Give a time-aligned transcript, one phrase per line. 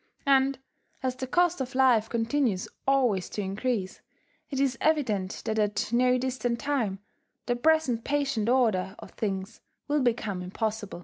[0.25, 0.57] And
[1.03, 4.01] as the cost of life continues always to increase,
[4.49, 6.97] it is evident that at no distant time,
[7.45, 10.99] the present patient order of things will become impossible.